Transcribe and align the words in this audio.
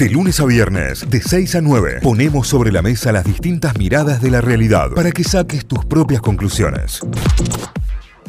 De 0.00 0.08
lunes 0.08 0.40
a 0.40 0.46
viernes, 0.46 1.10
de 1.10 1.20
6 1.20 1.56
a 1.56 1.60
9, 1.60 1.98
ponemos 2.02 2.48
sobre 2.48 2.72
la 2.72 2.80
mesa 2.80 3.12
las 3.12 3.22
distintas 3.22 3.76
miradas 3.76 4.22
de 4.22 4.30
la 4.30 4.40
realidad 4.40 4.92
para 4.92 5.12
que 5.12 5.22
saques 5.24 5.66
tus 5.66 5.84
propias 5.84 6.22
conclusiones. 6.22 7.00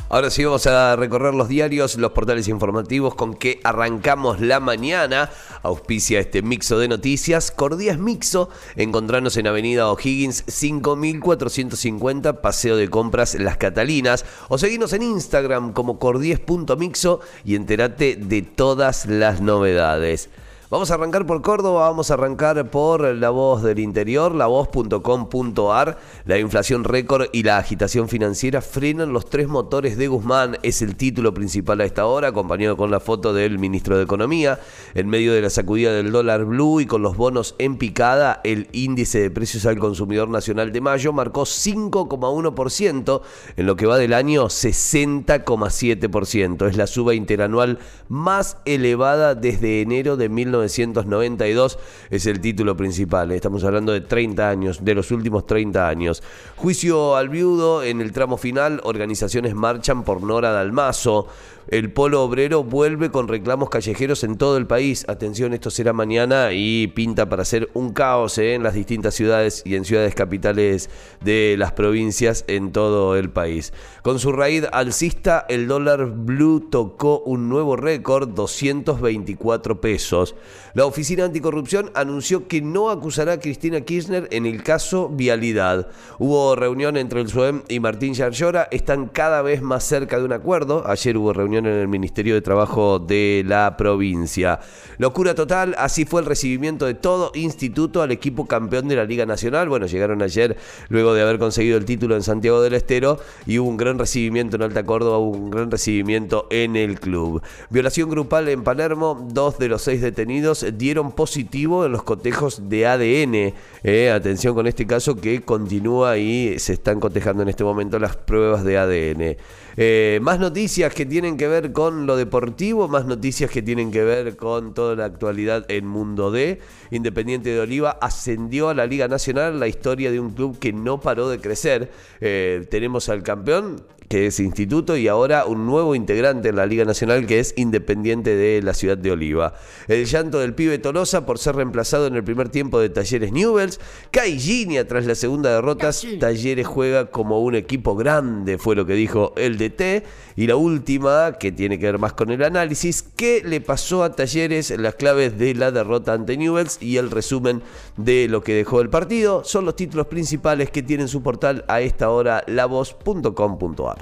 Ahora 0.10 0.30
sí 0.30 0.44
vamos 0.44 0.68
a 0.68 0.98
recorrer 0.98 1.34
los 1.34 1.48
diarios, 1.48 1.96
los 1.96 2.12
portales 2.12 2.50
informativos 2.50 3.16
con 3.16 3.34
que 3.36 3.62
arrancamos 3.64 4.42
la 4.42 4.60
mañana. 4.60 5.30
Auspicia 5.64 6.20
este 6.20 6.42
mixo 6.42 6.78
de 6.78 6.90
noticias. 6.90 7.52
Cordías 7.52 7.98
Mixo, 7.98 8.50
encontrarnos 8.76 9.38
en 9.38 9.48
Avenida 9.48 9.90
O'Higgins 9.90 10.44
5450, 10.48 12.42
Paseo 12.42 12.76
de 12.76 12.90
Compras 12.90 13.36
Las 13.36 13.56
Catalinas. 13.56 14.26
O 14.50 14.58
seguirnos 14.58 14.92
en 14.92 15.04
Instagram 15.04 15.72
como 15.72 16.00
cordies.mixo 16.00 17.22
y 17.46 17.56
entérate 17.56 18.18
de 18.18 18.42
todas 18.42 19.06
las 19.06 19.40
novedades. 19.40 20.30
Vamos 20.72 20.90
a 20.90 20.94
arrancar 20.94 21.26
por 21.26 21.42
Córdoba, 21.42 21.90
vamos 21.90 22.12
a 22.12 22.14
arrancar 22.14 22.72
por 22.72 23.02
La 23.02 23.30
Voz 23.30 23.62
del 23.62 23.80
Interior, 23.80 24.34
lavoz.com.ar. 24.34 25.98
La 26.24 26.40
inflación 26.40 26.86
récord 26.86 27.26
y 27.34 27.44
la 27.44 27.58
agitación 27.58 28.08
financiera 28.08 28.62
frenan 28.62 29.12
los 29.12 29.30
tres 29.30 29.50
motores 29.50 29.98
de 29.98 30.08
Guzmán. 30.08 30.60
Es 30.64 30.82
el 30.82 30.96
título 30.96 31.34
principal 31.34 31.82
a 31.82 31.84
esta 31.84 32.06
hora, 32.06 32.30
acompañado 32.30 32.78
con 32.78 32.90
la 32.90 33.02
foto 33.02 33.34
del 33.34 33.60
ministro 33.60 33.98
de 33.98 34.04
Economía. 34.04 34.62
En 34.94 35.10
medio 35.10 35.34
de 35.34 35.42
la 35.42 35.50
sacudida 35.50 35.92
del 35.92 36.14
dólar 36.14 36.46
blue 36.46 36.80
y 36.80 36.86
con 36.86 37.02
los 37.02 37.18
bonos 37.18 37.54
en 37.58 37.76
picada, 37.76 38.40
el 38.46 38.70
índice 38.72 39.20
de 39.20 39.30
precios 39.30 39.66
al 39.66 39.78
consumidor 39.78 40.30
nacional 40.30 40.72
de 40.72 40.80
mayo 40.80 41.12
marcó 41.12 41.42
5,1%, 41.42 43.22
en 43.58 43.66
lo 43.66 43.76
que 43.76 43.88
va 43.88 43.98
del 43.98 44.14
año 44.14 44.46
60,7%. 44.46 46.70
Es 46.70 46.78
la 46.78 46.88
suba 46.88 47.14
interanual 47.14 47.80
más 48.08 48.56
elevada 48.64 49.36
desde 49.36 49.82
enero 49.82 50.16
de 50.16 50.30
1990. 50.30 50.61
1992 50.62 51.80
es 52.10 52.26
el 52.26 52.40
título 52.40 52.76
principal. 52.78 53.32
Estamos 53.32 53.64
hablando 53.64 53.92
de 53.92 54.02
30 54.02 54.50
años, 54.50 54.84
de 54.84 54.96
los 54.96 55.12
últimos 55.12 55.46
30 55.46 55.88
años. 55.88 56.24
Juicio 56.56 57.16
al 57.16 57.30
viudo 57.30 57.84
en 57.84 58.02
el 58.02 58.12
tramo 58.12 58.38
final, 58.38 58.82
organizaciones 58.84 59.56
marchan 59.56 60.04
por 60.04 60.22
Nora 60.22 60.52
Dalmazo. 60.52 61.28
El 61.68 61.94
polo 61.94 62.24
obrero 62.24 62.64
vuelve 62.64 63.12
con 63.12 63.28
reclamos 63.28 63.70
callejeros 63.70 64.24
en 64.24 64.38
todo 64.38 64.58
el 64.58 64.66
país. 64.66 65.06
Atención, 65.08 65.54
esto 65.54 65.70
será 65.70 65.94
mañana 65.94 66.52
y 66.52 66.88
pinta 66.88 67.30
para 67.30 67.46
ser 67.46 67.70
un 67.74 67.94
caos 67.94 68.38
¿eh? 68.40 68.56
en 68.56 68.64
las 68.64 68.74
distintas 68.74 69.14
ciudades 69.14 69.62
y 69.64 69.76
en 69.76 69.86
ciudades 69.86 70.16
capitales 70.16 70.90
de 71.22 71.56
las 71.58 71.72
provincias 71.72 72.44
en 72.48 72.72
todo 72.72 73.16
el 73.16 73.30
país. 73.30 73.74
Con 74.02 74.20
su 74.20 74.32
raíz 74.32 74.66
alcista, 74.72 75.46
el 75.50 75.68
dólar 75.68 76.08
blue 76.08 76.68
tocó 76.70 77.20
un 77.20 77.48
nuevo 77.48 77.76
récord, 77.76 78.30
224 78.30 79.80
pesos. 79.80 80.36
La 80.74 80.86
Oficina 80.86 81.26
Anticorrupción 81.26 81.92
anunció 81.94 82.48
que 82.48 82.62
no 82.62 82.90
acusará 82.90 83.34
a 83.34 83.40
Cristina 83.40 83.82
Kirchner 83.82 84.28
en 84.32 84.46
el 84.46 84.64
caso 84.64 85.10
Vialidad. 85.10 85.88
Hubo 86.18 86.56
reunión 86.56 86.98
entre 86.98 87.22
el 87.22 87.28
SUEM 87.28 87.64
y 87.68 87.80
Martín 87.80 88.14
Yarlora, 88.14 88.68
están 88.72 89.08
cada 89.08 89.42
vez 89.42 89.62
más 89.62 89.84
cerca 89.84 90.18
de 90.18 90.26
un 90.26 90.34
acuerdo. 90.34 90.88
Ayer 90.88 91.18
hubo 91.18 91.34
reunión 91.34 91.66
en 91.66 91.74
el 91.74 91.88
Ministerio 91.88 92.34
de 92.34 92.42
Trabajo 92.42 93.00
de 93.00 93.44
la 93.46 93.76
provincia. 93.78 94.60
Locura 94.98 95.36
total, 95.36 95.76
así 95.78 96.06
fue 96.06 96.22
el 96.22 96.28
recibimiento 96.28 96.86
de 96.86 96.94
todo 96.94 97.32
instituto 97.36 98.02
al 98.02 98.12
equipo 98.12 98.48
campeón 98.48 98.88
de 98.88 98.96
la 98.96 99.06
Liga 99.06 99.26
Nacional. 99.26 99.70
Bueno, 99.70 99.88
llegaron 99.88 100.22
ayer 100.22 100.58
luego 100.90 101.14
de 101.14 101.22
haber 101.22 101.40
conseguido 101.40 101.78
el 101.78 101.86
título 101.86 102.16
en 102.16 102.24
Santiago 102.24 102.62
del 102.62 102.74
Estero 102.74 103.20
y 103.46 103.60
hubo 103.60 103.70
un 103.70 103.78
gran 103.78 104.00
recibimiento 104.00 104.56
en 104.56 104.64
Alta 104.64 104.84
Córdoba, 104.84 105.18
hubo 105.18 105.38
un 105.38 105.50
gran 105.50 105.70
recibimiento 105.70 106.48
en 106.50 106.76
el 106.76 107.00
club. 107.00 107.42
Violación 107.70 108.10
grupal 108.10 108.50
en 108.50 108.64
Palermo, 108.64 109.28
dos 109.32 109.58
de 109.58 109.68
los 109.68 109.82
seis 109.82 110.02
detenidos 110.02 110.41
dieron 110.78 111.12
positivo 111.12 111.86
en 111.86 111.92
los 111.92 112.04
cotejos 112.04 112.70
de 112.70 112.86
ADN. 112.86 113.54
Eh, 113.84 114.12
atención 114.12 114.54
con 114.54 114.68
este 114.68 114.86
caso 114.86 115.16
que 115.16 115.42
continúa 115.42 116.18
y 116.18 116.60
se 116.60 116.74
están 116.74 117.00
cotejando 117.00 117.44
en 117.44 117.50
este 117.50 117.64
momento 117.64 118.00
las 118.00 118.16
pruebas 118.16 118.64
de 118.64 118.78
ADN. 118.78 119.38
Eh, 119.78 120.20
más 120.22 120.40
noticias 120.40 120.94
que 120.94 121.06
tienen 121.06 121.38
que 121.38 121.48
ver 121.48 121.72
con 121.72 122.06
lo 122.06 122.18
deportivo, 122.18 122.88
más 122.88 123.06
noticias 123.06 123.50
que 123.50 123.62
tienen 123.62 123.92
que 123.92 124.04
ver 124.04 124.36
con 124.36 124.74
toda 124.74 124.96
la 124.96 125.06
actualidad 125.06 125.66
en 125.70 125.88
Mundo 125.88 126.32
D. 126.32 126.60
Independiente 126.92 127.50
de 127.50 127.60
Oliva 127.60 127.98
ascendió 128.02 128.70
a 128.70 128.74
la 128.74 128.86
Liga 128.86 129.08
Nacional, 129.08 129.60
la 129.60 129.68
historia 129.68 130.12
de 130.12 130.20
un 130.20 130.32
club 130.32 130.60
que 130.60 130.74
no 130.74 131.00
paró 131.00 131.30
de 131.30 131.40
crecer. 131.40 131.92
Eh, 132.20 132.66
tenemos 132.70 133.10
al 133.10 133.24
campeón, 133.24 133.82
que 134.12 134.28
es 134.28 134.42
Instituto, 134.42 134.98
y 134.98 135.08
ahora 135.08 135.46
un 135.46 135.66
nuevo 135.66 135.96
integrante 135.96 136.50
en 136.50 136.58
la 136.58 136.66
Liga 136.66 136.84
Nacional 136.84 137.26
que 137.26 137.40
es 137.40 137.54
Independiente 137.56 138.36
de 138.36 138.62
la 138.62 138.74
ciudad 138.74 138.98
de 138.98 139.10
Oliva. 139.10 139.54
El 139.88 140.06
llanto 140.06 140.40
del 140.40 140.54
pibe 140.54 140.80
Tolosa 140.80 141.26
por 141.26 141.40
ser 141.40 141.56
reemplazado 141.56 142.08
en 142.08 142.18
el 142.18 142.24
primer 142.26 142.50
tiempo 142.50 142.82
de 142.82 142.90
Talleres 142.90 143.32
Newells. 143.32 143.80
Caillinia 144.12 144.86
tras 144.86 145.06
la 145.06 145.16
segunda 145.16 145.54
derrota. 145.54 145.92
Talleres 146.20 146.68
juega 146.68 147.10
como 147.10 147.40
un 147.40 147.56
equipo 147.56 147.96
grande, 147.96 148.58
fue 148.58 148.76
lo 148.76 148.86
que 148.86 148.96
dijo 148.96 149.32
el 149.38 149.58
DT. 149.58 150.04
Y 150.36 150.48
la 150.48 150.58
última, 150.58 151.38
que 151.40 151.54
tiene 151.54 151.80
que 151.80 151.86
ver 151.86 151.98
más 151.98 152.12
con 152.12 152.32
el 152.32 152.44
análisis, 152.44 153.04
¿qué 153.16 153.42
le 153.46 153.62
pasó 153.62 154.04
a 154.04 154.14
Talleres? 154.14 154.72
Las 154.78 154.96
claves 154.96 155.38
de 155.38 155.56
la 155.56 155.72
derrota 155.72 156.12
ante 156.12 156.36
Newells 156.36 156.82
y 156.82 156.98
el 156.98 157.12
resumen 157.12 157.62
de 157.96 158.28
lo 158.28 158.44
que 158.44 158.56
dejó 158.56 158.82
el 158.82 158.90
partido. 158.90 159.46
Son 159.46 159.64
los 159.64 159.78
títulos 159.78 160.08
principales 160.08 160.70
que 160.70 160.84
tiene 160.84 161.08
su 161.08 161.24
portal 161.24 161.64
a 161.70 161.80
esta 161.80 162.10
hora, 162.10 162.44
lavoz.com.ar. 162.48 164.01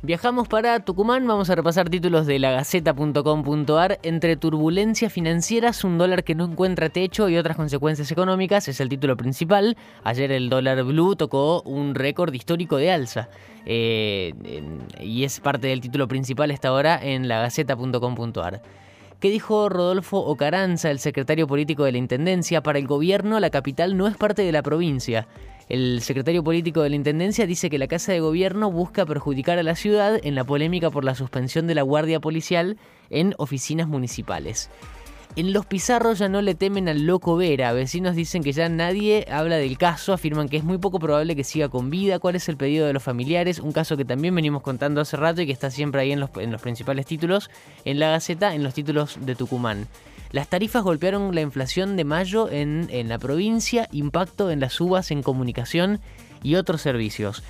Viajamos 0.00 0.46
para 0.46 0.78
Tucumán, 0.78 1.26
vamos 1.26 1.50
a 1.50 1.56
repasar 1.56 1.90
títulos 1.90 2.24
de 2.24 2.38
lagaceta.com.ar. 2.38 3.98
Entre 4.04 4.36
turbulencias 4.36 5.12
financieras, 5.12 5.82
un 5.82 5.98
dólar 5.98 6.22
que 6.22 6.36
no 6.36 6.44
encuentra 6.44 6.88
techo 6.88 7.28
y 7.28 7.36
otras 7.36 7.56
consecuencias 7.56 8.08
económicas 8.12 8.68
es 8.68 8.80
el 8.80 8.88
título 8.88 9.16
principal. 9.16 9.76
Ayer 10.04 10.30
el 10.30 10.50
dólar 10.50 10.84
blue 10.84 11.16
tocó 11.16 11.62
un 11.62 11.96
récord 11.96 12.32
histórico 12.32 12.76
de 12.76 12.92
alza. 12.92 13.28
Eh, 13.66 14.34
y 15.00 15.24
es 15.24 15.40
parte 15.40 15.66
del 15.66 15.80
título 15.80 16.06
principal 16.06 16.52
esta 16.52 16.72
hora 16.72 17.00
en 17.02 17.26
lagaceta.com.ar. 17.26 18.62
¿Qué 19.18 19.30
dijo 19.30 19.68
Rodolfo 19.68 20.18
Ocaranza, 20.18 20.92
el 20.92 21.00
secretario 21.00 21.48
político 21.48 21.82
de 21.82 21.90
la 21.90 21.98
Intendencia? 21.98 22.62
Para 22.62 22.78
el 22.78 22.86
gobierno, 22.86 23.40
la 23.40 23.50
capital 23.50 23.96
no 23.96 24.06
es 24.06 24.16
parte 24.16 24.42
de 24.42 24.52
la 24.52 24.62
provincia. 24.62 25.26
El 25.68 26.00
secretario 26.00 26.42
político 26.42 26.82
de 26.82 26.88
la 26.88 26.96
Intendencia 26.96 27.46
dice 27.46 27.68
que 27.68 27.78
la 27.78 27.88
Casa 27.88 28.12
de 28.12 28.20
Gobierno 28.20 28.72
busca 28.72 29.04
perjudicar 29.04 29.58
a 29.58 29.62
la 29.62 29.76
ciudad 29.76 30.18
en 30.22 30.34
la 30.34 30.44
polémica 30.44 30.90
por 30.90 31.04
la 31.04 31.14
suspensión 31.14 31.66
de 31.66 31.74
la 31.74 31.82
Guardia 31.82 32.20
Policial 32.20 32.78
en 33.10 33.34
oficinas 33.36 33.86
municipales. 33.86 34.70
En 35.36 35.52
Los 35.52 35.66
Pizarros 35.66 36.18
ya 36.18 36.28
no 36.30 36.40
le 36.40 36.54
temen 36.54 36.88
al 36.88 37.04
loco 37.04 37.36
Vera. 37.36 37.72
Vecinos 37.72 38.16
dicen 38.16 38.42
que 38.42 38.52
ya 38.52 38.70
nadie 38.70 39.26
habla 39.30 39.56
del 39.56 39.76
caso, 39.76 40.14
afirman 40.14 40.48
que 40.48 40.56
es 40.56 40.64
muy 40.64 40.78
poco 40.78 40.98
probable 40.98 41.36
que 41.36 41.44
siga 41.44 41.68
con 41.68 41.90
vida. 41.90 42.18
¿Cuál 42.18 42.36
es 42.36 42.48
el 42.48 42.56
pedido 42.56 42.86
de 42.86 42.94
los 42.94 43.02
familiares? 43.02 43.60
Un 43.60 43.72
caso 43.72 43.96
que 43.98 44.06
también 44.06 44.34
venimos 44.34 44.62
contando 44.62 45.02
hace 45.02 45.18
rato 45.18 45.42
y 45.42 45.46
que 45.46 45.52
está 45.52 45.70
siempre 45.70 46.00
ahí 46.00 46.12
en 46.12 46.20
los, 46.20 46.30
en 46.38 46.50
los 46.50 46.62
principales 46.62 47.04
títulos, 47.04 47.50
en 47.84 48.00
la 48.00 48.08
Gaceta, 48.08 48.54
en 48.54 48.64
los 48.64 48.72
títulos 48.72 49.18
de 49.20 49.34
Tucumán. 49.34 49.86
Las 50.30 50.48
tarifas 50.48 50.82
golpearon 50.82 51.34
la 51.34 51.40
inflación 51.40 51.96
de 51.96 52.04
mayo 52.04 52.50
en, 52.50 52.88
la 53.08 53.18
provincia, 53.18 53.88
impacto 53.92 54.50
en 54.50 54.60
las 54.60 54.78
uvas 54.80 55.10
en 55.10 55.22
comunicación 55.22 56.00
y 56.42 56.56
otros 56.56 56.82
servicios. 56.82 57.42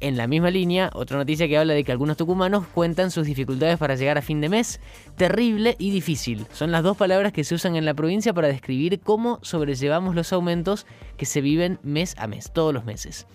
En 0.00 0.16
la 0.16 0.26
misma 0.26 0.50
línea, 0.50 0.90
otra 0.94 1.18
noticia 1.18 1.46
que 1.46 1.58
habla 1.58 1.74
de 1.74 1.84
que 1.84 1.92
algunos 1.92 2.16
tucumanos 2.16 2.66
cuentan 2.66 3.10
sus 3.10 3.26
dificultades 3.26 3.78
para 3.78 3.94
llegar 3.94 4.18
a 4.18 4.22
fin 4.22 4.40
de 4.40 4.48
mes. 4.48 4.80
Terrible 5.16 5.76
y 5.78 5.90
difícil. 5.90 6.46
Son 6.52 6.72
las 6.72 6.82
dos 6.82 6.96
palabras 6.96 7.32
que 7.32 7.44
se 7.44 7.54
usan 7.54 7.76
en 7.76 7.84
la 7.84 7.94
provincia 7.94 8.32
para 8.32 8.48
describir 8.48 8.98
cómo 9.00 9.38
sobrellevamos 9.42 10.14
los 10.14 10.32
aumentos 10.32 10.86
que 11.16 11.26
se 11.26 11.40
viven 11.40 11.78
mes 11.82 12.16
a 12.18 12.26
mes, 12.26 12.50
todos 12.52 12.74
los 12.74 12.84
meses. 12.84 13.26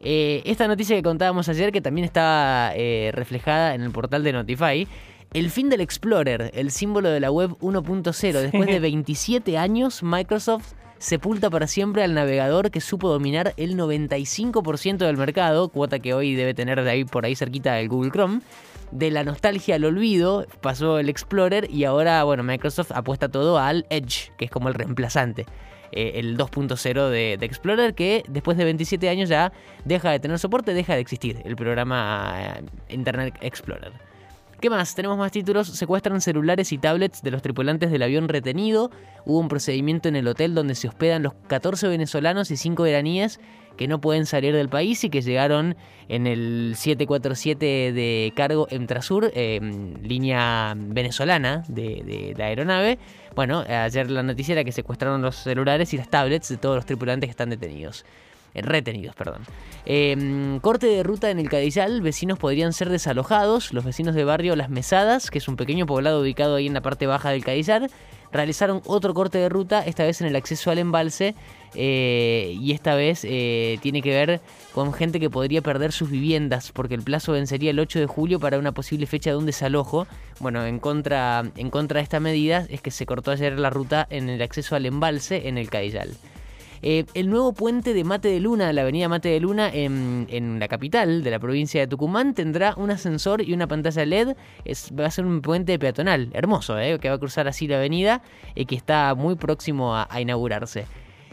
Eh, 0.00 0.42
esta 0.46 0.68
noticia 0.68 0.94
que 0.94 1.02
contábamos 1.02 1.48
ayer, 1.48 1.72
que 1.72 1.80
también 1.80 2.04
está 2.04 2.72
eh, 2.76 3.10
reflejada 3.12 3.74
en 3.74 3.82
el 3.82 3.90
portal 3.90 4.22
de 4.22 4.32
Notify, 4.32 4.86
el 5.32 5.50
fin 5.50 5.68
del 5.68 5.80
Explorer, 5.80 6.50
el 6.54 6.70
símbolo 6.70 7.10
de 7.10 7.20
la 7.20 7.30
web 7.30 7.56
1.0. 7.60 8.32
Después 8.32 8.66
de 8.66 8.80
27 8.80 9.58
años, 9.58 10.02
Microsoft 10.02 10.72
sepulta 10.98 11.50
para 11.50 11.66
siempre 11.66 12.02
al 12.02 12.14
navegador 12.14 12.70
que 12.70 12.80
supo 12.80 13.08
dominar 13.08 13.52
el 13.56 13.76
95% 13.76 14.98
del 14.98 15.16
mercado, 15.16 15.68
cuota 15.68 15.98
que 15.98 16.14
hoy 16.14 16.34
debe 16.34 16.54
tener 16.54 16.82
de 16.82 16.90
ahí 16.90 17.04
por 17.04 17.24
ahí 17.24 17.36
cerquita 17.36 17.74
del 17.74 17.88
Google 17.88 18.10
Chrome. 18.10 18.40
De 18.92 19.10
la 19.10 19.24
nostalgia 19.24 19.74
al 19.74 19.84
olvido 19.84 20.46
pasó 20.60 20.98
el 20.98 21.08
Explorer 21.08 21.68
y 21.70 21.84
ahora, 21.84 22.22
bueno, 22.24 22.42
Microsoft 22.42 22.92
apuesta 22.92 23.28
todo 23.28 23.58
al 23.58 23.84
Edge, 23.90 24.32
que 24.38 24.46
es 24.46 24.50
como 24.50 24.68
el 24.68 24.74
reemplazante. 24.74 25.44
Eh, 25.92 26.12
el 26.16 26.36
2.0 26.36 27.10
de, 27.10 27.36
de, 27.38 27.46
Explorer 27.46 27.94
que 27.94 28.24
después 28.28 28.56
de 28.56 28.64
27 28.64 29.08
años 29.08 29.28
ya 29.28 29.52
deja 29.84 30.10
de 30.10 30.20
tener 30.20 30.38
soporte, 30.38 30.72
deja 30.72 30.94
de 30.94 31.00
existir 31.00 31.42
el 31.44 31.56
programa 31.56 32.34
eh, 32.38 32.64
Internet 32.88 33.34
Explorer. 33.40 34.05
¿Qué 34.66 34.70
más? 34.70 34.96
Tenemos 34.96 35.16
más 35.16 35.30
títulos. 35.30 35.68
Secuestran 35.68 36.20
celulares 36.20 36.72
y 36.72 36.78
tablets 36.78 37.22
de 37.22 37.30
los 37.30 37.40
tripulantes 37.40 37.92
del 37.92 38.02
avión 38.02 38.26
retenido. 38.26 38.90
Hubo 39.24 39.38
un 39.38 39.46
procedimiento 39.46 40.08
en 40.08 40.16
el 40.16 40.26
hotel 40.26 40.56
donde 40.56 40.74
se 40.74 40.88
hospedan 40.88 41.22
los 41.22 41.34
14 41.46 41.86
venezolanos 41.86 42.50
y 42.50 42.56
5 42.56 42.84
iraníes 42.84 43.38
que 43.76 43.86
no 43.86 44.00
pueden 44.00 44.26
salir 44.26 44.56
del 44.56 44.68
país 44.68 45.04
y 45.04 45.08
que 45.08 45.22
llegaron 45.22 45.76
en 46.08 46.26
el 46.26 46.72
747 46.74 47.92
de 47.92 48.32
cargo 48.34 48.66
Emtrasur, 48.68 49.30
eh, 49.36 49.60
línea 50.02 50.74
venezolana 50.76 51.62
de, 51.68 52.02
de 52.04 52.34
la 52.36 52.46
aeronave. 52.46 52.98
Bueno, 53.36 53.60
ayer 53.68 54.10
la 54.10 54.24
noticia 54.24 54.54
era 54.54 54.64
que 54.64 54.72
secuestraron 54.72 55.22
los 55.22 55.36
celulares 55.36 55.94
y 55.94 55.96
las 55.96 56.10
tablets 56.10 56.48
de 56.48 56.56
todos 56.56 56.74
los 56.74 56.86
tripulantes 56.86 57.28
que 57.28 57.30
están 57.30 57.50
detenidos. 57.50 58.04
Eh, 58.56 58.62
retenidos, 58.62 59.14
perdón. 59.14 59.42
Em, 59.84 60.58
corte 60.60 60.86
de 60.86 61.02
ruta 61.02 61.30
en 61.30 61.38
el 61.38 61.50
Cadillal, 61.50 62.00
vecinos 62.00 62.38
podrían 62.38 62.72
ser 62.72 62.88
desalojados. 62.88 63.74
Los 63.74 63.84
vecinos 63.84 64.14
de 64.14 64.24
barrio 64.24 64.56
Las 64.56 64.70
Mesadas, 64.70 65.30
que 65.30 65.38
es 65.38 65.46
un 65.46 65.56
pequeño 65.56 65.84
poblado 65.84 66.22
ubicado 66.22 66.56
ahí 66.56 66.66
en 66.66 66.72
la 66.72 66.80
parte 66.80 67.06
baja 67.06 67.30
del 67.30 67.44
Cadillal, 67.44 67.90
realizaron 68.32 68.80
otro 68.86 69.12
corte 69.12 69.36
de 69.36 69.50
ruta, 69.50 69.84
esta 69.84 70.04
vez 70.04 70.22
en 70.22 70.26
el 70.26 70.36
acceso 70.36 70.70
al 70.70 70.78
embalse, 70.78 71.34
eh, 71.74 72.56
y 72.58 72.72
esta 72.72 72.94
vez 72.94 73.24
eh, 73.24 73.78
tiene 73.82 74.00
que 74.00 74.10
ver 74.10 74.40
con 74.72 74.94
gente 74.94 75.20
que 75.20 75.28
podría 75.28 75.60
perder 75.60 75.92
sus 75.92 76.10
viviendas, 76.10 76.72
porque 76.72 76.94
el 76.94 77.02
plazo 77.02 77.32
vencería 77.32 77.70
el 77.70 77.78
8 77.78 78.00
de 78.00 78.06
julio 78.06 78.40
para 78.40 78.58
una 78.58 78.72
posible 78.72 79.06
fecha 79.06 79.30
de 79.30 79.36
un 79.36 79.44
desalojo. 79.44 80.06
Bueno, 80.40 80.64
en 80.64 80.78
contra, 80.78 81.44
en 81.56 81.68
contra 81.68 81.98
de 81.98 82.04
esta 82.04 82.20
medida 82.20 82.66
es 82.70 82.80
que 82.80 82.90
se 82.90 83.04
cortó 83.04 83.32
ayer 83.32 83.58
la 83.58 83.68
ruta 83.68 84.06
en 84.08 84.30
el 84.30 84.40
acceso 84.40 84.76
al 84.76 84.86
embalse 84.86 85.46
en 85.46 85.58
el 85.58 85.68
Cadillal. 85.68 86.16
Eh, 86.82 87.04
el 87.14 87.30
nuevo 87.30 87.52
puente 87.52 87.94
de 87.94 88.04
Mate 88.04 88.28
de 88.28 88.40
Luna, 88.40 88.72
la 88.72 88.82
avenida 88.82 89.08
Mate 89.08 89.28
de 89.28 89.40
Luna 89.40 89.70
en, 89.72 90.58
la 90.58 90.68
capital 90.68 91.22
de 91.22 91.30
la 91.30 91.38
provincia 91.38 91.80
de 91.80 91.86
Tucumán, 91.86 92.34
tendrá 92.34 92.74
un 92.76 92.90
ascensor 92.90 93.42
y 93.42 93.52
una 93.52 93.66
pantalla 93.66 94.04
LED. 94.04 94.36
va 94.98 95.06
a 95.06 95.10
ser 95.10 95.26
un 95.26 95.42
puente 95.42 95.78
peatonal, 95.78 96.30
hermoso, 96.32 96.78
eh, 96.78 96.98
que 96.98 97.08
va 97.08 97.16
a 97.16 97.18
cruzar 97.18 97.48
así 97.48 97.66
la 97.66 97.76
avenida 97.76 98.22
y 98.54 98.66
que 98.66 98.74
está 98.74 99.14
muy 99.14 99.36
próximo 99.36 99.96
a, 99.96 100.08
inaugurarse. 100.20 100.86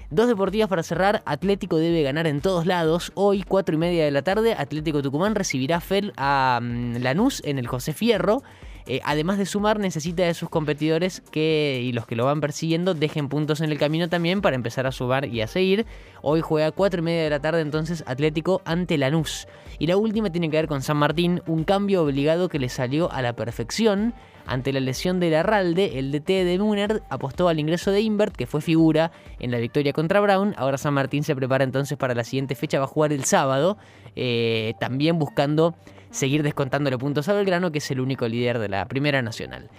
Dos 0.09 0.27
deportivas 0.27 0.69
para 0.69 0.83
cerrar. 0.83 1.23
Atlético 1.25 1.77
debe 1.77 2.03
ganar 2.03 2.27
en 2.27 2.41
todos 2.41 2.65
lados. 2.67 3.11
Hoy, 3.15 3.43
cuatro 3.43 3.75
y 3.75 3.79
media 3.79 4.05
de 4.05 4.11
la 4.11 4.21
tarde, 4.21 4.53
Atlético 4.57 5.01
Tucumán 5.01 5.33
recibirá 5.33 5.81
a 6.17 6.59
mm, 6.61 6.97
Lanús 6.97 7.41
en 7.45 7.57
el 7.57 7.67
José 7.67 7.93
Fierro. 7.93 8.43
Eh, 8.85 9.00
además 9.06 9.38
de 9.38 9.45
sumar, 9.45 9.80
necesita 9.80 10.24
de 10.24 10.33
sus 10.33 10.50
competidores 10.50 11.21
que, 11.31 11.81
y 11.83 11.94
los 11.94 12.06
que 12.06 12.15
lo 12.15 12.25
van 12.25 12.41
persiguiendo 12.41 12.94
dejen 12.94 13.30
puntos 13.30 13.62
en 13.62 13.71
el 13.71 13.77
camino 13.77 14.09
también 14.09 14.41
para 14.41 14.56
empezar 14.56 14.85
a 14.88 14.91
sumar 14.91 15.25
y 15.25 15.41
a 15.41 15.47
seguir. 15.47 15.85
Hoy 16.21 16.41
juega 16.41 16.68
a 16.68 16.71
4 16.71 17.00
y 17.00 17.03
media 17.03 17.24
de 17.24 17.30
la 17.30 17.39
tarde 17.39 17.62
entonces 17.62 18.03
Atlético 18.07 18.62
ante 18.65 18.97
Lanús. 18.97 19.47
Y 19.80 19.88
la 19.88 19.97
última 19.97 20.31
tiene 20.31 20.50
que 20.50 20.57
ver 20.57 20.68
con 20.68 20.81
San 20.81 20.97
Martín, 20.97 21.41
un 21.47 21.63
cambio 21.63 22.03
obligado 22.03 22.50
que 22.50 22.59
le 22.59 22.69
salió 22.69 23.12
a 23.12 23.21
la 23.21 23.33
perfección. 23.33 24.13
Ante 24.45 24.74
la 24.74 24.81
lesión 24.81 25.21
de 25.21 25.29
Larralde, 25.29 25.97
el 26.00 26.12
DT 26.12 26.44
de 26.44 26.59
Muner 26.59 27.01
apostó 27.09 27.47
al 27.47 27.59
ingreso 27.59 27.91
de 27.91 28.01
Invert, 28.01 28.36
que 28.36 28.45
fue 28.45 28.59
figura 28.59 29.12
en 29.39 29.51
la 29.51 29.57
victoria 29.57 29.94
contra 29.94 30.19
Brown. 30.19 30.53
Ahora 30.57 30.77
San 30.77 30.94
Martín 30.94 31.24
se 31.24 31.33
prepara 31.33 31.63
entonces 31.63 31.97
para 31.97 32.13
la 32.13 32.25
siguiente 32.25 32.56
fecha, 32.56 32.77
va 32.77 32.86
a 32.86 32.88
jugar 32.88 33.13
el 33.13 33.24
sábado, 33.24 33.77
eh, 34.18 34.74
también 34.81 35.18
buscando 35.18 35.75
seguir 36.13 36.44
descontándole 36.44 36.98
puntos 36.98 37.27
a 37.27 37.33
Belgrano, 37.33 37.71
que 37.71 37.80
es 37.80 37.92
el 37.92 38.00
único 38.00 38.27
líder 38.27 38.60
de 38.60 38.69
la 38.69 38.86
Primera 38.86 39.21
Nacional. 39.21 39.69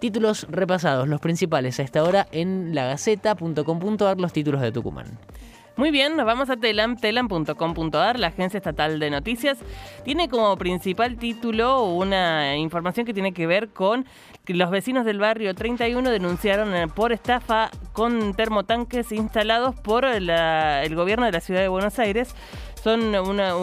Títulos 0.00 0.46
repasados, 0.50 1.08
los 1.08 1.20
principales 1.20 1.78
a 1.78 1.82
esta 1.82 2.02
hora 2.02 2.26
en 2.32 2.74
lagaceta.com.ar, 2.74 4.20
los 4.20 4.32
títulos 4.32 4.60
de 4.60 4.72
Tucumán. 4.72 5.18
Muy 5.76 5.90
bien, 5.90 6.16
nos 6.16 6.24
vamos 6.24 6.50
a 6.50 6.56
Telam, 6.56 6.96
telam.com.ar, 6.96 8.20
la 8.20 8.28
agencia 8.28 8.58
estatal 8.58 9.00
de 9.00 9.10
noticias. 9.10 9.58
Tiene 10.04 10.28
como 10.28 10.56
principal 10.56 11.16
título 11.16 11.82
una 11.84 12.56
información 12.56 13.04
que 13.04 13.12
tiene 13.12 13.32
que 13.32 13.48
ver 13.48 13.70
con 13.70 14.06
que 14.44 14.54
los 14.54 14.70
vecinos 14.70 15.04
del 15.04 15.18
barrio 15.18 15.52
31 15.52 16.08
denunciaron 16.10 16.72
eh, 16.76 16.86
por 16.86 17.12
estafa 17.12 17.70
con 17.92 18.34
termotanques 18.34 19.10
instalados 19.10 19.74
por 19.74 20.04
el 20.04 20.94
gobierno 20.94 21.26
de 21.26 21.32
la 21.32 21.40
ciudad 21.40 21.60
de 21.60 21.68
Buenos 21.68 21.98
Aires. 21.98 22.36
Son 22.84 23.14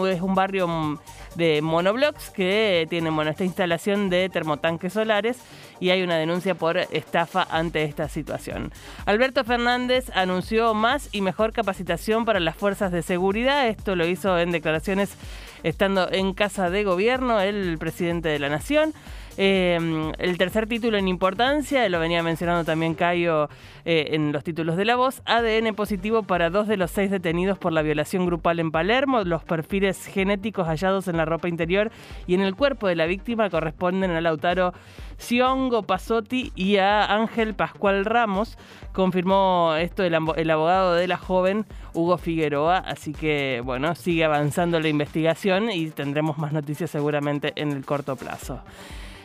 es 0.08 0.20
un 0.20 0.34
barrio 0.34 0.66
mm, 0.66 0.98
de 1.36 1.62
monoblocks 1.62 2.30
que 2.30 2.88
bueno, 3.12 3.30
esta 3.30 3.44
instalación 3.44 4.10
de 4.10 4.28
termotanques 4.28 4.94
solares 4.94 5.38
y 5.78 5.90
hay 5.90 6.02
una 6.02 6.16
denuncia 6.16 6.56
por 6.56 6.76
estafa 6.76 7.46
ante 7.48 7.84
esta 7.84 8.08
situación. 8.08 8.72
Alberto 9.06 9.44
Fernández 9.44 10.10
anunció 10.16 10.74
más 10.74 11.08
y 11.12 11.20
mejor 11.20 11.52
capacitación 11.52 12.24
para 12.24 12.40
las 12.40 12.56
fuerzas 12.56 12.90
de 12.90 13.02
seguridad. 13.02 13.68
Esto 13.68 13.94
lo 13.94 14.08
hizo 14.08 14.36
en 14.40 14.50
declaraciones 14.50 15.14
estando 15.62 16.10
en 16.10 16.34
casa 16.34 16.68
de 16.68 16.82
gobierno, 16.82 17.40
el 17.40 17.78
presidente 17.78 18.28
de 18.28 18.40
la 18.40 18.48
nación. 18.48 18.92
Em, 19.38 20.12
el 20.18 20.36
tercer 20.36 20.66
título 20.66 20.98
en 20.98 21.08
importancia, 21.08 21.88
lo 21.88 21.98
venía 21.98 22.22
mencionando 22.22 22.64
también 22.64 22.94
Cayo 22.94 23.48
eh, 23.86 24.08
en 24.10 24.30
los 24.30 24.44
títulos 24.44 24.76
de 24.76 24.84
la 24.84 24.94
voz, 24.94 25.22
ADN 25.24 25.74
positivo 25.74 26.22
para 26.22 26.50
dos 26.50 26.68
de 26.68 26.76
los 26.76 26.90
seis 26.90 27.10
detenidos 27.10 27.56
por 27.56 27.72
la 27.72 27.80
violación 27.80 28.26
grupal 28.26 28.60
en 28.60 28.70
Palermo. 28.70 29.24
Los 29.24 29.42
perfiles 29.42 30.04
genéticos 30.06 30.66
hallados 30.66 31.08
en 31.08 31.16
la 31.16 31.24
ropa 31.24 31.48
interior 31.48 31.90
y 32.26 32.34
en 32.34 32.42
el 32.42 32.54
cuerpo 32.54 32.88
de 32.88 32.96
la 32.96 33.06
víctima 33.06 33.48
corresponden 33.48 34.10
a 34.10 34.20
Lautaro 34.20 34.74
Siongo 35.16 35.82
Pasotti 35.82 36.52
y 36.54 36.76
a 36.76 37.06
Ángel 37.06 37.54
Pascual 37.54 38.04
Ramos. 38.04 38.58
Confirmó 38.92 39.74
esto 39.78 40.02
el, 40.04 40.14
el 40.36 40.50
abogado 40.50 40.94
de 40.94 41.08
la 41.08 41.16
joven 41.16 41.64
Hugo 41.94 42.18
Figueroa, 42.18 42.78
así 42.78 43.12
que 43.14 43.62
bueno, 43.64 43.94
sigue 43.94 44.24
avanzando 44.24 44.78
la 44.78 44.88
investigación 44.88 45.70
y 45.70 45.88
tendremos 45.88 46.36
más 46.36 46.52
noticias 46.52 46.90
seguramente 46.90 47.52
en 47.56 47.72
el 47.72 47.86
corto 47.86 48.16
plazo. 48.16 48.60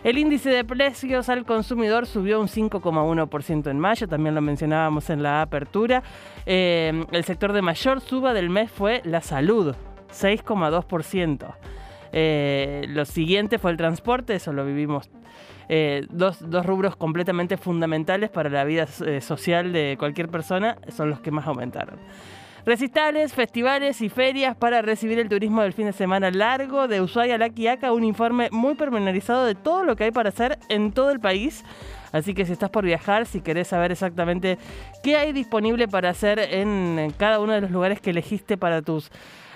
El 0.08 0.18
índice 0.18 0.50
de 0.50 0.64
precios 0.64 1.28
al 1.28 1.44
consumidor 1.44 2.06
subió 2.06 2.40
un 2.40 2.48
5,1% 2.48 3.70
en 3.70 3.78
mayo, 3.78 4.08
también 4.08 4.36
lo 4.36 4.42
mencionábamos 4.42 5.10
en 5.10 5.22
la 5.22 5.42
apertura. 5.42 6.02
Eh, 6.46 7.06
el 7.12 7.26
sector 7.26 7.52
de 7.52 7.62
mayor 7.62 8.00
suba 8.00 8.34
del 8.34 8.50
mes 8.50 8.72
fue 8.72 9.02
la 9.04 9.20
salud, 9.20 9.76
6,2%. 10.10 11.54
Eh, 12.14 12.86
lo 12.88 13.04
siguiente 13.04 13.60
fue 13.60 13.72
el 13.72 13.76
transporte, 13.76 14.36
eso 14.36 14.54
lo 14.54 14.66
vivimos. 14.66 15.10
Eh, 15.68 16.08
dos, 16.10 16.38
dos, 16.50 16.66
rubros 16.66 16.96
completamente 16.96 17.58
fundamentales 17.58 18.30
para 18.30 18.50
la 18.50 18.64
vida 18.64 18.88
social 18.88 19.74
de 19.74 19.98
cualquier 20.00 20.30
persona 20.30 20.78
son 20.88 21.10
los 21.10 21.20
que 21.20 21.32
más 21.32 21.46
aumentaron. 21.48 22.00
Recitales, 22.68 23.34
festivales 23.34 24.02
y 24.02 24.10
ferias 24.10 24.54
para 24.54 24.82
recibir 24.82 25.20
el 25.20 25.30
turismo 25.30 25.62
del 25.62 25.72
fin 25.72 25.86
de 25.86 25.94
semana 25.94 26.30
largo 26.32 26.90
de 26.90 27.00
Ushuaia 27.00 27.36
a 27.36 27.38
La 27.38 27.48
Quiaca, 27.48 27.94
un 27.94 28.04
informe 28.04 28.50
muy 28.52 28.76
pormenorizado 28.76 29.46
de 29.46 29.56
todo 29.56 29.86
lo 29.86 29.96
que 29.96 30.04
hay 30.04 30.12
para 30.12 30.28
hacer 30.28 30.60
en 30.68 30.92
todo 30.92 31.12
el 31.12 31.22
país. 31.22 31.64
Así 32.12 32.34
que 32.34 32.46
si 32.46 32.52
estás 32.52 32.70
por 32.70 32.84
viajar, 32.84 33.26
si 33.26 33.40
querés 33.40 33.70
saber 33.70 33.94
exactamente 33.94 34.58
qué 35.02 35.16
hay 35.16 35.32
disponible 35.32 35.88
para 35.88 36.10
hacer 36.10 36.40
en 36.40 37.14
cada 37.18 37.40
uno 37.40 37.54
de 37.54 37.62
los 37.62 37.72
lugares 37.72 38.02
que 38.02 38.10
elegiste 38.10 38.58
para 38.58 38.82
tus 38.82 39.12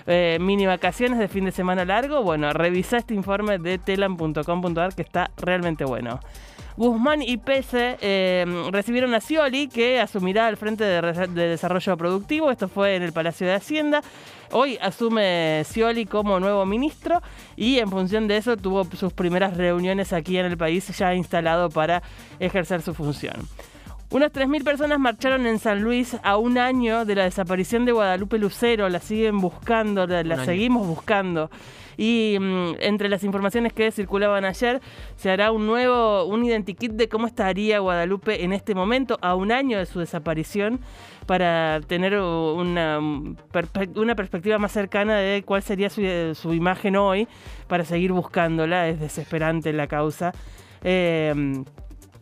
eh, 0.06 0.38
mini 0.40 0.64
vacaciones 0.64 1.18
de 1.18 1.28
fin 1.28 1.44
de 1.44 1.52
semana 1.52 1.84
largo, 1.84 2.22
bueno, 2.22 2.50
revisa 2.54 2.96
este 2.96 3.12
informe 3.12 3.58
de 3.58 3.76
telam.com.ar 3.76 4.94
que 4.94 5.02
está 5.02 5.30
realmente 5.36 5.84
bueno. 5.84 6.18
Guzmán 6.76 7.22
y 7.22 7.36
Pese 7.36 7.98
eh, 8.00 8.44
recibieron 8.70 9.14
a 9.14 9.20
Scioli, 9.20 9.68
que 9.68 10.00
asumirá 10.00 10.46
al 10.46 10.56
frente 10.56 10.84
de, 10.84 11.26
desarrollo 11.28 11.96
productivo. 11.96 12.50
Esto 12.50 12.68
fue 12.68 12.96
en 12.96 13.02
el 13.02 13.12
Palacio 13.12 13.46
de 13.46 13.54
Hacienda. 13.54 14.02
Hoy 14.50 14.78
asume 14.80 15.62
Scioli 15.64 16.06
como 16.06 16.38
nuevo 16.40 16.64
ministro 16.66 17.22
y 17.56 17.78
en 17.78 17.88
función 17.88 18.28
de 18.28 18.36
eso 18.36 18.56
tuvo 18.56 18.84
sus 18.84 19.12
primeras 19.12 19.56
reuniones 19.56 20.12
aquí 20.12 20.36
en 20.38 20.46
el 20.46 20.58
país 20.58 20.86
ya 20.96 21.14
instalado 21.14 21.70
para 21.70 22.02
ejercer 22.38 22.82
su 22.82 22.94
función. 22.94 23.34
Unas 24.12 24.30
3.000 24.30 24.62
personas 24.62 24.98
marcharon 24.98 25.46
en 25.46 25.58
San 25.58 25.82
Luis 25.82 26.18
a 26.22 26.36
un 26.36 26.58
año 26.58 27.06
de 27.06 27.14
la 27.14 27.24
desaparición 27.24 27.86
de 27.86 27.92
Guadalupe 27.92 28.36
Lucero. 28.36 28.90
La 28.90 29.00
siguen 29.00 29.40
buscando, 29.40 30.06
la, 30.06 30.44
seguimos 30.44 30.86
buscando. 30.86 31.50
Y 31.96 32.36
mm, 32.38 32.74
entre 32.80 33.08
las 33.08 33.24
informaciones 33.24 33.72
que 33.72 33.90
circulaban 33.90 34.44
ayer, 34.44 34.82
se 35.16 35.30
hará 35.30 35.50
un 35.50 35.66
nuevo, 35.66 36.26
un 36.26 36.44
identikit 36.44 36.92
de 36.92 37.08
cómo 37.08 37.26
estaría 37.26 37.78
Guadalupe 37.78 38.44
en 38.44 38.52
este 38.52 38.74
momento, 38.74 39.16
a 39.22 39.34
un 39.34 39.50
año 39.50 39.78
de 39.78 39.86
su 39.86 39.98
desaparición, 39.98 40.80
para 41.24 41.80
tener 41.86 42.14
una, 42.18 42.98
una 42.98 44.14
perspectiva 44.14 44.58
más 44.58 44.72
cercana 44.72 45.16
de 45.16 45.42
cuál 45.42 45.62
sería 45.62 45.88
su, 45.88 46.02
su 46.34 46.52
imagen 46.52 46.96
hoy, 46.96 47.28
para 47.66 47.86
seguir 47.86 48.12
buscándola. 48.12 48.88
Es 48.88 49.00
desesperante 49.00 49.72
la 49.72 49.86
causa. 49.86 50.34
Eh, 50.84 51.64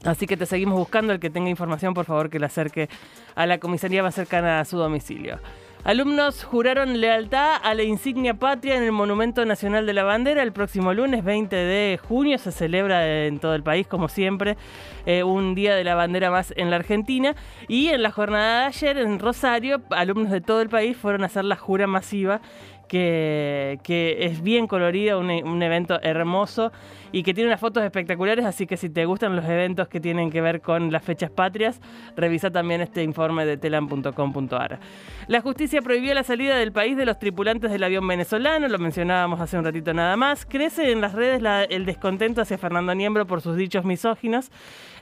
Así 0.04 0.26
que 0.26 0.36
te 0.36 0.46
seguimos 0.46 0.78
buscando. 0.78 1.12
El 1.12 1.20
que 1.20 1.30
tenga 1.30 1.50
información, 1.50 1.94
por 1.94 2.06
favor, 2.06 2.30
que 2.30 2.38
la 2.38 2.46
acerque 2.46 2.88
a 3.34 3.46
la 3.46 3.58
comisaría 3.58 4.02
más 4.02 4.14
cercana 4.14 4.60
a 4.60 4.64
su 4.64 4.78
domicilio. 4.78 5.38
Alumnos 5.82 6.44
juraron 6.44 7.00
lealtad 7.00 7.56
a 7.62 7.72
la 7.72 7.82
insignia 7.82 8.34
patria 8.34 8.76
en 8.76 8.82
el 8.82 8.92
Monumento 8.92 9.46
Nacional 9.46 9.86
de 9.86 9.94
la 9.94 10.04
Bandera. 10.04 10.42
El 10.42 10.52
próximo 10.52 10.92
lunes 10.92 11.24
20 11.24 11.56
de 11.56 11.98
junio 12.06 12.36
se 12.36 12.52
celebra 12.52 13.24
en 13.26 13.38
todo 13.38 13.54
el 13.54 13.62
país, 13.62 13.86
como 13.86 14.08
siempre, 14.08 14.58
eh, 15.06 15.22
un 15.22 15.54
Día 15.54 15.74
de 15.74 15.84
la 15.84 15.94
Bandera 15.94 16.30
más 16.30 16.52
en 16.56 16.68
la 16.68 16.76
Argentina. 16.76 17.34
Y 17.66 17.88
en 17.88 18.02
la 18.02 18.10
jornada 18.10 18.60
de 18.60 18.66
ayer 18.66 18.98
en 18.98 19.18
Rosario, 19.18 19.80
alumnos 19.88 20.30
de 20.30 20.42
todo 20.42 20.60
el 20.60 20.68
país 20.68 20.98
fueron 20.98 21.22
a 21.22 21.26
hacer 21.26 21.46
la 21.46 21.56
jura 21.56 21.86
masiva 21.86 22.42
que, 22.90 23.78
que 23.84 24.16
es 24.26 24.42
bien 24.42 24.66
colorido, 24.66 25.20
un, 25.20 25.30
un 25.30 25.62
evento 25.62 26.00
hermoso 26.02 26.72
y 27.12 27.22
que 27.22 27.32
tiene 27.34 27.48
unas 27.48 27.60
fotos 27.60 27.84
espectaculares, 27.84 28.44
así 28.44 28.66
que 28.66 28.76
si 28.76 28.90
te 28.90 29.04
gustan 29.04 29.34
los 29.36 29.44
eventos 29.44 29.86
que 29.88 30.00
tienen 30.00 30.30
que 30.30 30.40
ver 30.40 30.60
con 30.60 30.90
las 30.92 31.04
fechas 31.04 31.30
patrias, 31.30 31.80
revisa 32.16 32.50
también 32.50 32.80
este 32.80 33.02
informe 33.04 33.46
de 33.46 33.56
telam.com.ar. 33.56 34.80
La 35.28 35.40
justicia 35.40 35.82
prohibió 35.82 36.14
la 36.14 36.24
salida 36.24 36.56
del 36.56 36.72
país 36.72 36.96
de 36.96 37.04
los 37.06 37.18
tripulantes 37.18 37.70
del 37.70 37.82
avión 37.84 38.06
venezolano, 38.08 38.66
lo 38.68 38.78
mencionábamos 38.78 39.40
hace 39.40 39.56
un 39.58 39.64
ratito 39.64 39.94
nada 39.94 40.16
más. 40.16 40.44
Crece 40.44 40.90
en 40.90 41.00
las 41.00 41.12
redes 41.12 41.42
la- 41.42 41.62
el 41.64 41.86
descontento 41.86 42.40
hacia 42.42 42.58
Fernando 42.58 42.94
Niembro 42.94 43.26
por 43.26 43.40
sus 43.40 43.56
dichos 43.56 43.84
misóginos, 43.84 44.50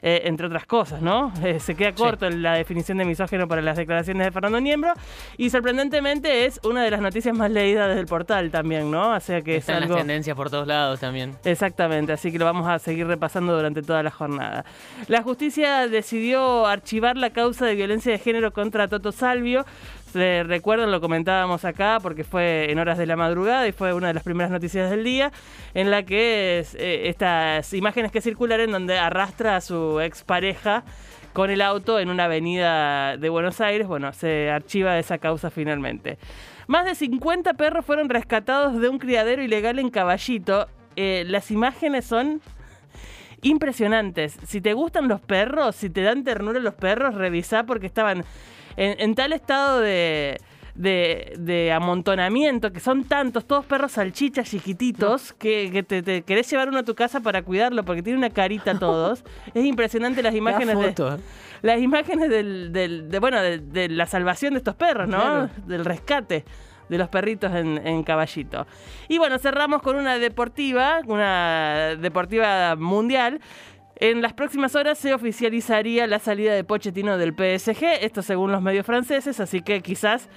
eh, 0.03 0.23
entre 0.25 0.47
otras 0.47 0.67
cosas, 0.67 1.01
¿no? 1.03 1.33
Eh, 1.45 1.59
se 1.61 1.75
queda 1.75 1.93
corto 1.93 2.29
la 2.31 2.55
definición 2.55 2.99
de 2.99 3.05
misógino 3.05 3.49
para 3.49 3.63
las 3.63 3.77
declaraciones 3.77 4.27
de 4.27 4.31
Fernando 4.33 4.61
Niembro 4.61 4.93
y 5.37 5.51
sorprendentemente 5.51 6.45
es 6.47 6.61
una 6.65 6.83
de 6.85 6.91
las 6.91 7.01
noticias 7.01 7.37
más 7.37 7.51
leídas 7.51 7.78
desde 7.87 8.01
el 8.01 8.07
portal 8.07 8.51
también, 8.51 8.91
¿no? 8.91 9.15
O 9.15 9.21
sea 9.21 9.43
que 9.43 9.57
es 9.57 9.61
Están 9.61 9.83
algo... 9.83 9.95
las 9.95 10.03
tendencias 10.03 10.37
por 10.37 10.51
todos 10.51 10.67
lados 10.67 11.01
también. 11.01 11.37
Exactamente, 11.45 12.13
así 12.13 12.33
que 12.33 12.39
lo 12.39 12.45
vamos 12.45 12.69
a 12.69 12.79
seguir 12.79 13.07
repasando 13.07 13.55
durante 13.55 13.83
toda 13.83 14.03
la 14.03 14.11
jornada. 14.11 14.65
La 15.07 15.23
justicia 15.23 15.87
decidió 15.87 16.67
archivar 16.67 17.17
la 17.17 17.31
causa 17.31 17.67
de 17.67 17.75
violencia 17.75 18.11
de 18.11 18.19
género 18.19 18.53
contra 18.53 18.89
Toto 18.89 19.13
Salvio. 19.13 19.65
Se 20.13 20.43
recuerdan, 20.43 20.91
lo 20.91 21.01
comentábamos 21.01 21.65
acá 21.67 21.99
porque 22.03 22.25
fue 22.25 22.71
en 22.71 22.79
horas 22.79 22.97
de 22.97 23.07
la 23.07 23.17
madrugada 23.17 23.69
y 23.69 23.73
fue 23.73 23.93
una 23.93 24.09
de 24.09 24.15
las 24.15 24.23
primeras 24.23 24.51
noticias 24.51 24.91
del 24.91 25.05
día, 25.05 25.33
en 25.75 25.91
la 25.91 26.03
que 26.03 26.61
es, 26.61 26.75
eh, 26.75 27.09
estas 27.09 27.75
imágenes 27.75 28.11
que 28.11 28.23
circularon 28.23 28.73
donde 28.73 28.99
arrastra 28.99 29.57
a 29.57 29.61
su 29.61 30.01
expareja 30.01 30.83
con 31.35 31.51
el 31.51 31.61
auto 31.61 32.01
en 32.01 32.09
una 32.09 32.25
avenida 32.25 33.17
de 33.17 33.29
Buenos 33.29 33.61
Aires. 33.61 33.87
Bueno, 33.87 34.13
se 34.13 34.51
archiva 34.51 34.99
esa 34.99 35.19
causa 35.19 35.51
finalmente. 35.51 36.19
Más 36.69 36.85
de 36.85 36.95
50 36.95 37.55
perros 37.55 37.85
fueron 37.85 38.11
rescatados 38.11 38.79
de 38.79 38.91
un 38.91 38.99
criadero 38.99 39.43
ilegal 39.43 39.79
en 39.79 39.89
Caballito. 39.89 40.69
Eh, 40.97 41.25
las 41.27 41.51
imágenes 41.51 42.05
son 42.05 42.43
impresionantes. 43.41 44.39
Si 44.47 44.61
te 44.61 44.75
gustan 44.75 45.09
los 45.09 45.23
perros, 45.23 45.77
si 45.77 45.89
te 45.89 46.03
dan 46.03 46.25
ternura 46.25 46.61
los 46.61 46.75
perros, 46.75 47.15
revisá 47.15 47.65
porque 47.65 47.87
estaban 47.87 48.23
en, 48.77 49.01
en 49.01 49.15
tal 49.15 49.33
estado 49.33 49.81
de, 49.81 50.39
de, 50.79 51.35
de 51.39 51.73
amontonamiento, 51.73 52.73
que 52.73 52.81
son 52.81 53.05
tantos, 53.05 53.45
todos 53.47 53.67
perros 53.67 53.93
salchichas 53.93 54.49
chiquititos, 54.49 55.33
que, 55.35 55.71
que 55.73 55.83
te, 55.83 56.03
te 56.03 56.23
querés 56.23 56.49
llevar 56.51 56.69
uno 56.69 56.79
a 56.79 56.83
tu 56.85 56.95
casa 56.95 57.21
para 57.21 57.43
cuidarlo 57.43 57.85
porque 57.85 58.03
tiene 58.03 58.17
una 58.19 58.31
carita 58.31 58.79
todos. 58.79 59.25
es 59.53 59.65
impresionante 59.65 60.23
las 60.23 60.35
imágenes 60.35 60.77
La 60.77 60.81
de 60.81 60.89
¿eh? 60.89 61.23
las 61.63 61.81
imágenes 61.81 62.31
del, 62.31 62.73
del- 62.73 63.11
de, 63.11 63.19
bueno, 63.19 63.43
de, 63.43 63.59
de 63.59 63.89
la 63.89 64.07
salvación 64.07 64.55
de 64.55 64.59
estos 64.59 64.77
perros, 64.77 65.09
¿no? 65.09 65.19
Claro. 65.19 65.51
Del 65.67 65.85
rescate 65.85 66.45
de 66.89 66.97
los 66.97 67.09
perritos 67.09 67.53
en, 67.55 67.87
en 67.87 68.03
Caballito. 68.03 68.67
Y 69.09 69.19
bueno, 69.19 69.39
cerramos 69.39 69.83
con 69.83 69.97
una 69.97 70.17
deportiva, 70.19 71.01
una 71.07 71.97
deportiva 72.01 72.77
mundial. 72.77 73.41
En 74.01 74.23
las 74.23 74.33
próximas 74.33 74.77
horas 74.77 74.97
se 74.97 75.13
oficializaría 75.13 76.07
la 76.07 76.21
salida 76.21 76.55
de 76.55 76.63
Pochettino 76.63 77.19
del 77.19 77.33
PSG, 77.33 77.85
esto 78.01 78.23
según 78.23 78.53
los 78.53 78.63
medios 78.63 78.87
franceses, 78.87 79.41
así 79.41 79.61
que 79.61 79.81
quizás 79.81 80.29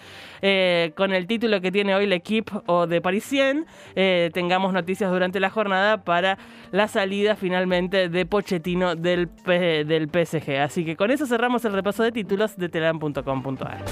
eh, 0.42 0.94
con 0.96 1.14
el 1.14 1.28
título 1.28 1.62
que 1.62 1.72
tiene 1.72 1.94
hoy 1.94 2.06
el 2.06 2.14
equipo 2.14 2.64
o 2.66 2.88
de 2.88 3.02
Parisien 3.02 3.68
eh, 3.96 4.32
tengamos 4.34 4.74
noticias 4.74 5.12
durante 5.12 5.40
la 5.40 5.52
jornada 5.52 6.04
para 6.04 6.40
la 6.72 6.88
salida 6.88 7.36
finalmente 7.36 8.10
de 8.10 8.26
Pochettino 8.26 8.96
del, 8.96 9.30
del 9.46 10.10
PSG. 10.10 10.58
Así 10.60 10.84
que 10.84 10.96
con 10.96 11.12
eso 11.12 11.28
cerramos 11.28 11.64
el 11.64 11.74
repaso 11.74 12.02
de 12.02 12.12
títulos 12.12 12.58
de 12.58 12.68
telam.com.ar. 12.68 13.86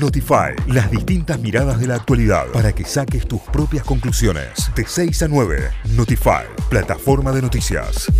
Notify, 0.00 0.52
las 0.66 0.90
distintas 0.90 1.38
miradas 1.38 1.78
de 1.78 1.86
la 1.86 1.94
actualidad 1.94 2.46
para 2.52 2.72
que 2.72 2.84
saques 2.84 3.28
tus 3.28 3.40
propias 3.40 3.84
conclusiones. 3.84 4.72
De 4.74 4.84
6 4.84 5.22
a 5.22 5.28
9, 5.28 5.58
Notify, 5.96 6.44
plataforma 6.68 7.30
de 7.30 7.42
noticias. 7.42 8.10